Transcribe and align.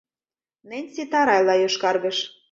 Ненси 0.69 1.03
тарайла 1.11 1.55
йошкаргыш. 1.59 2.17